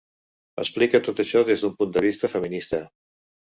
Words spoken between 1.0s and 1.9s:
tot això des d'un